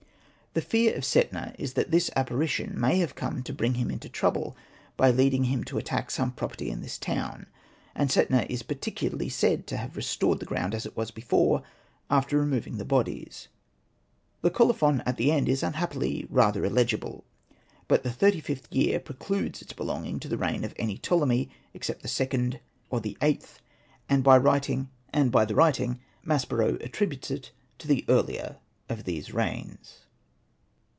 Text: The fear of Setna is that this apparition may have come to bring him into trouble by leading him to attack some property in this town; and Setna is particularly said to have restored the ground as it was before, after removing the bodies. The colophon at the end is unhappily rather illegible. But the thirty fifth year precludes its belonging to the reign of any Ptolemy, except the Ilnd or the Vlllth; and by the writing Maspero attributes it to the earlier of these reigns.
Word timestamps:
The 0.53 0.59
fear 0.61 0.95
of 0.97 1.03
Setna 1.05 1.55
is 1.57 1.75
that 1.75 1.91
this 1.91 2.11
apparition 2.13 2.77
may 2.77 2.97
have 2.97 3.15
come 3.15 3.41
to 3.41 3.53
bring 3.53 3.75
him 3.75 3.89
into 3.89 4.09
trouble 4.09 4.57
by 4.97 5.09
leading 5.09 5.45
him 5.45 5.63
to 5.63 5.77
attack 5.77 6.11
some 6.11 6.33
property 6.33 6.69
in 6.69 6.81
this 6.81 6.97
town; 6.97 7.45
and 7.95 8.09
Setna 8.11 8.45
is 8.49 8.61
particularly 8.61 9.29
said 9.29 9.65
to 9.67 9.77
have 9.77 9.95
restored 9.95 10.41
the 10.41 10.45
ground 10.45 10.75
as 10.75 10.85
it 10.85 10.97
was 10.97 11.09
before, 11.09 11.63
after 12.09 12.37
removing 12.37 12.75
the 12.75 12.83
bodies. 12.83 13.47
The 14.41 14.51
colophon 14.51 14.99
at 15.05 15.15
the 15.15 15.31
end 15.31 15.47
is 15.47 15.63
unhappily 15.63 16.27
rather 16.29 16.65
illegible. 16.65 17.23
But 17.87 18.03
the 18.03 18.11
thirty 18.11 18.41
fifth 18.41 18.67
year 18.75 18.99
precludes 18.99 19.61
its 19.61 19.71
belonging 19.71 20.19
to 20.19 20.27
the 20.27 20.37
reign 20.37 20.65
of 20.65 20.73
any 20.75 20.97
Ptolemy, 20.97 21.49
except 21.73 22.01
the 22.03 22.09
Ilnd 22.09 22.59
or 22.89 22.99
the 22.99 23.15
Vlllth; 23.21 23.59
and 24.09 24.21
by 24.21 24.37
the 25.45 25.55
writing 25.55 26.01
Maspero 26.27 26.75
attributes 26.83 27.31
it 27.31 27.51
to 27.77 27.87
the 27.87 28.03
earlier 28.09 28.57
of 28.89 29.05
these 29.05 29.33
reigns. 29.33 29.99